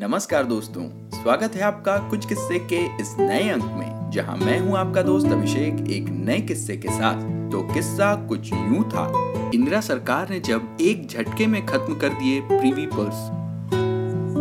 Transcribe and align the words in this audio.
नमस्कार 0.00 0.44
दोस्तों, 0.44 0.82
स्वागत 1.12 1.56
है 1.56 1.62
आपका 1.62 1.96
कुछ 2.10 2.26
किस्से 2.26 2.58
के 2.58 2.76
इस 3.02 3.14
नए 3.18 3.48
अंक 3.48 3.64
में, 3.64 4.10
जहाँ 4.10 4.36
मैं 4.36 4.58
हूँ 4.60 4.76
आपका 4.78 5.02
दोस्त 5.02 5.26
अभिषेक 5.26 5.90
एक 5.90 6.08
नए 6.08 6.38
किस्से 6.40 6.76
के 6.76 6.88
साथ। 6.88 7.20
तो 7.52 7.60
किस्सा 7.74 8.14
कुछ 8.28 8.52
यूँ 8.52 8.84
था, 8.90 9.06
इंदिरा 9.54 9.80
सरकार 9.80 10.30
ने 10.30 10.40
जब 10.40 10.76
एक 10.80 11.06
झटके 11.06 11.46
में 11.46 11.64
खत्म 11.66 11.94
कर 11.94 12.08
दिए 12.08 12.40
प्रीवी 12.40 12.86
पर्स। 12.86 13.28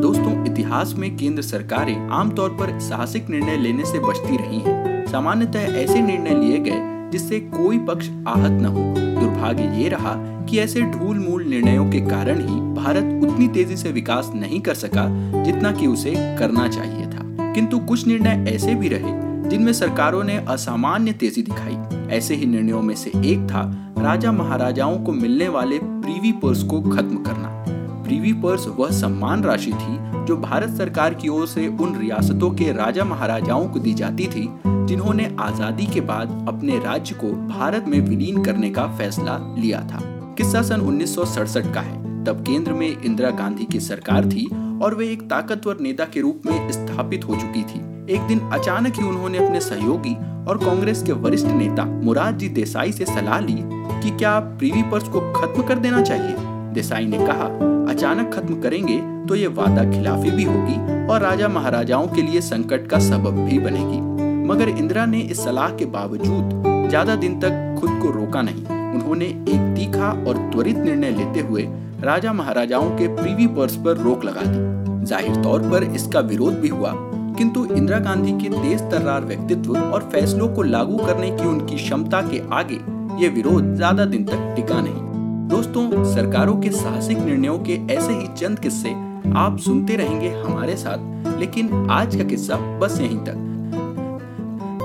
दोस्तों, 0.00 0.44
इतिहास 0.46 0.94
में 0.94 1.16
केंद्र 1.16 1.42
सरकारें 1.42 1.96
आमतौर 1.96 2.50
पर 2.50 2.78
साहसिक 2.80 3.28
निर्णय 3.28 3.56
लेने 3.56 3.84
से 3.84 3.98
बचती 3.98 4.36
रही 4.36 4.60
हैं। 4.60 5.06
सामान्यतः 5.06 5.76
ऐसे 5.76 6.00
निर्णय 6.00 6.34
लिए 6.34 6.58
गए 6.58 6.97
जिससे 7.12 7.40
कोई 7.40 7.78
पक्ष 7.78 8.08
आहत 8.28 8.50
न 8.50 8.64
हो। 8.64 8.94
दुर्भाग्य 9.20 9.62
ये 9.62 9.88
रहा 9.88 10.14
कि 10.44 10.58
ऐसे 10.58 10.82
ढूल 10.82 11.18
मूल 11.18 11.44
निर्णयों 11.44 11.90
के 11.90 12.00
कारण 12.00 12.38
ही 12.38 12.60
भारत 12.74 13.24
उतनी 13.24 13.48
तेज़ी 13.48 13.76
से 13.76 13.92
विकास 13.92 14.32
नहीं 14.34 14.60
कर 14.60 14.74
सका 14.74 15.06
जितना 15.42 15.72
कि 15.72 15.86
उसे 15.86 16.14
करना 16.38 16.68
चाहिए 16.68 17.06
था। 17.06 17.52
किंतु 17.52 17.78
कुछ 17.78 18.06
निर्णय 18.06 18.44
ऐसे 18.48 18.74
भी 18.74 18.88
रहे 18.88 19.28
जिनमें 19.48 19.72
सरकारों 19.72 20.24
ने 20.24 20.36
असामान्य 20.48 21.12
तेज़ी 21.12 21.42
दिखाई। 21.42 21.76
ऐसे 22.16 22.34
ही 22.34 22.46
निर्णयों 22.46 22.82
में 22.82 22.94
से 22.94 23.10
एक 23.16 23.46
था 23.50 23.92
राजा 23.98 24.32
महाराजाओं 24.32 24.98
को 24.98 25.12
मिलने 25.12 25.48
वाले 25.48 25.78
प्रीवी 25.78 26.32
पर्स 26.32 26.62
को 26.62 26.80
खत्म 26.80 27.16
करना। 27.16 27.64
प्रीवी 28.02 28.32
पर्स 28.32 28.66
वह 28.68 28.90
सम्मान 28.90 29.42
राशि 29.42 29.72
थी 29.72 29.98
जो 30.24 30.36
भारत 30.36 30.70
सरकार 30.70 31.14
की 31.14 31.28
ओर 31.28 31.46
से 31.46 31.68
उन 31.68 31.98
रियासतों 31.98 32.50
के 32.50 32.72
राजा 32.72 33.04
महाराजाओं 33.04 33.68
को 33.68 33.78
दी 33.78 33.94
जाती 33.94 34.26
थी 34.26 34.48
जिन्होंने 34.88 35.30
आज़ादी 35.40 35.86
के 35.86 36.00
बाद 36.02 36.46
अपने 36.48 36.78
राज्य 36.78 37.14
को 37.14 37.32
भारत 37.48 37.84
में 37.88 38.00
विलीन 38.00 38.42
करने 38.44 38.70
का 38.70 38.86
फैसला 38.98 39.36
लिया 39.58 39.80
था। 39.82 40.00
किस्सा 40.38 40.62
सन 40.62 40.80
उन्नीस 40.80 41.14
सौ 41.14 41.24
सड़सठ 41.26 41.72
का 41.74 41.80
है। 41.80 42.24
तब 42.24 42.42
केंद्र 42.46 42.72
में 42.72 42.88
इंदिरा 42.88 43.30
गांधी 43.30 43.64
की 43.64 43.80
सरकार 43.80 44.26
थी 44.26 44.46
और 44.82 44.94
वे 44.94 45.08
एक 45.08 45.22
ताकतवर 45.30 45.78
नेता 45.80 46.04
के 46.04 46.20
रूप 46.20 46.42
में 46.46 46.70
स्थापित 46.72 47.24
हो 47.24 47.36
चुकी 47.36 47.62
थी। 47.64 47.80
एक 48.14 48.26
दिन 48.28 48.40
अचानक 48.52 48.98
ही 48.98 49.04
उन्होंने 49.04 49.38
अपने 49.38 49.60
सहयोगी 49.60 50.14
और 50.44 50.58
कांग्रेस 50.58 51.02
के 51.02 51.12
वरिष्ठ 51.14 51.46
नेता 51.46 51.84
मुरारजी 51.84 52.48
देसाई 52.50 52.92
से 52.92 53.04
सलाह 53.06 53.38
ली 53.40 53.56
कि 54.02 54.10
क्या 54.10 54.38
प्रीवी 54.40 54.82
पर्स 54.82 55.08
को 55.08 55.20
खत्म 55.32 55.62
कर 55.62 55.78
देना 55.78 56.02
चाहिए? 56.02 56.34
देसाई 56.74 57.06
ने 57.06 57.18
कहा, 57.18 57.46
अचानक 57.90 58.32
खत्म 58.34 58.60
करेंगे 58.60 58.98
तो 59.28 59.34
ये 59.34 59.46
वादा 59.48 59.84
खिलाफी 59.90 60.30
भी 60.30 60.44
होगी 60.44 61.06
और 61.06 61.20
राजा 61.20 61.48
महाराजाओं 61.48 62.06
के 62.08 62.22
लिए 62.22 62.40
संकट 62.42 62.86
का 62.86 62.98
सबब 63.00 63.44
भी 63.44 63.58
बनेगी। 63.58 64.27
मगर 64.48 64.68
इंदिरा 64.68 65.04
ने 65.06 65.18
इस 65.22 65.44
सलाह 65.44 65.70
के 65.76 65.84
बावजूद 65.86 66.62
ज़्यादा 66.88 67.14
दिन 67.16 67.38
तक 67.40 67.76
खुद 67.80 67.90
को 68.02 68.10
रोका 68.10 68.42
नहीं। 68.42 68.64
उन्होंने 68.94 69.24
एक 69.24 69.74
तीखा 69.76 70.10
और 70.28 70.36
त्वरित 70.52 70.76
निर्णय 70.76 71.10
लेते 71.12 71.40
हुए 71.40 71.62
राजा 72.02 72.32
महाराजाओं 72.32 72.90
के 72.90 73.08
प्रीवी 73.16 73.46
पर्स 73.56 73.76
पर 73.76 73.96
रोक 73.98 74.24
लगा 74.24 74.42
दी। 74.44 75.04
ज़ाहिर 75.06 75.42
तौर 75.42 75.68
पर 75.70 75.84
इसका 75.84 76.20
विरोध 76.22 76.54
भी 76.54 76.68
हुआ, 76.68 76.92
किंतु 77.38 77.64
इंदिरा 77.66 77.98
गांधी 77.98 78.32
के 78.34 78.48
तेज 78.52 78.80
तर्रार 78.90 79.24
व्यक्तित्व 79.24 79.76
और 79.76 80.08
फैसलों 80.12 80.48
को 80.48 80.62
लागू 80.64 80.96
करने 80.98 81.30
की 81.30 81.44
उनकी 81.44 81.76
क्षमता 81.76 82.20
के 82.22 82.40
आगे 82.52 82.78
ये 83.22 83.28
विरोध 83.28 83.74
ज़्यादा 83.74 84.04
दिन 84.06 84.24
तक 84.24 84.52
टिका 84.56 84.80
नहीं। 84.80 85.48
दोस्तों, 85.48 86.04
सरकारों 86.14 86.56
के 86.60 86.70
साहसिक 86.70 87.18
निर्णयों 87.18 87.58
के 87.58 87.78
ऐसे 87.90 88.12
ही 88.12 88.26
चंद 88.36 88.58
किस्से 88.58 88.94
आप 89.36 89.58
सुनते 89.58 89.96
रहेंगे 89.96 90.28
हमारे 90.38 90.76
साथ, 90.76 91.38
लेकिन 91.38 91.86
आज 91.90 92.16
का 92.16 92.24
किस्सा 92.24 92.56
बस 92.80 93.00
यहीं 93.00 93.18
तक। 93.20 93.44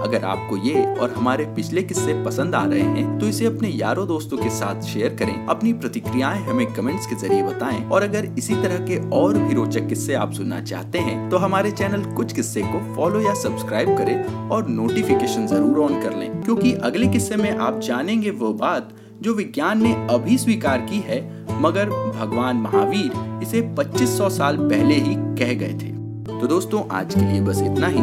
अगर 0.00 0.24
आपको 0.24 0.56
ये 0.58 0.84
और 0.94 1.10
हमारे 1.10 1.44
पिछले 1.56 1.82
किस्से 1.82 2.12
पसंद 2.24 2.54
आ 2.54 2.64
रहे 2.64 2.80
हैं 2.80 3.18
तो 3.18 3.26
इसे 3.26 3.46
अपने 3.46 3.68
यारों 3.68 4.06
दोस्तों 4.08 4.38
के 4.38 4.50
साथ 4.50 4.82
शेयर 4.84 5.14
करें। 5.16 5.34
अपनी 5.46 5.72
प्रतिक्रियाएँ 5.74 6.42
हमें 6.44 6.66
कमेंट्स 6.74 7.06
के 7.06 7.14
ज़रिए 7.16 7.42
बताएँ। 7.42 7.82
और 7.84 8.02
अगर 8.02 8.24
इसी 8.38 8.54
तरह 8.54 8.78
के 8.86 8.98
और 9.10 9.38
भी 9.38 9.54
रोचक 9.54 9.88
किस्से 9.88 10.14
आप 10.14 10.32
सुनना 10.32 10.60
चाहते 10.62 10.98
हैं 11.00 11.28
तो 11.30 11.36
हमारे 11.38 11.70
चैनल 11.72 12.04
कुछ 12.14 12.32
किस्से 12.32 12.62
को 12.62 12.80
फॉलो 12.96 13.20
या 13.20 13.34
सब्सक्राइब 13.36 13.96
करें 13.98 14.48
और 14.48 14.68
नोटिफिकेशन 14.68 15.46
ज़रूर 15.46 15.78
ऑन 15.80 16.00
कर 16.02 16.16
लें। 16.16 16.40
क्योंकि 16.42 16.72
अगले 16.82 17.06
किस्से 17.08 17.36
में 17.36 17.50
आप 17.50 17.80
जानेंगे 17.80 18.30
वो 18.32 18.52
बात 18.54 18.92
जो 19.22 19.34
विज्ञान 19.34 19.82
ने 19.82 19.92
अभी 20.10 20.36
स्वीकार 20.38 20.78
की 20.80 20.98
है, 20.98 21.20
मगर 21.60 21.90
भगवान 21.90 22.56
महावीर 22.56 23.40
इसे 23.42 23.60
2500 23.76 24.28
साल 24.30 24.56
पहले 24.58 24.94
ही 24.96 25.14
कह 25.38 25.52
गए 25.54 25.72
थे। 25.74 25.88
तो 26.30 26.46
दोस्तों, 26.46 26.82
आज 26.90 27.14
के 27.14 27.20
लिए 27.22 27.40
बस 27.40 27.60
इतना 27.62 27.86
ही। 27.86 28.02